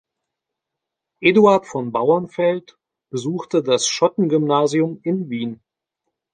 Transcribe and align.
Eduard 1.21 1.67
von 1.67 1.91
Bauernfeld 1.91 2.75
besuchte 3.11 3.61
das 3.61 3.85
Schottengymnasium 3.87 4.99
in 5.03 5.29
Wien. 5.29 5.61